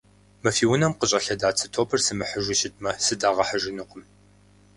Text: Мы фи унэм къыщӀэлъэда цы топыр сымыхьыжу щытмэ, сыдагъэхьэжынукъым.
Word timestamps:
Мы 0.41 0.49
фи 0.55 0.65
унэм 0.73 0.93
къыщӀэлъэда 0.99 1.49
цы 1.57 1.65
топыр 1.73 1.99
сымыхьыжу 2.05 2.55
щытмэ, 2.59 2.91
сыдагъэхьэжынукъым. 3.05 4.03